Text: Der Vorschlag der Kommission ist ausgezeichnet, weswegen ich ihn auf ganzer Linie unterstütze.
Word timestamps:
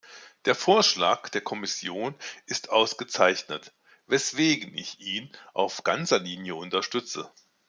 Der 0.45 0.55
Vorschlag 0.55 1.29
der 1.29 1.41
Kommission 1.41 2.15
ist 2.47 2.71
ausgezeichnet, 2.71 3.71
weswegen 4.07 4.73
ich 4.75 4.99
ihn 4.99 5.31
auf 5.53 5.83
ganzer 5.83 6.17
Linie 6.17 6.55
unterstütze. 6.55 7.31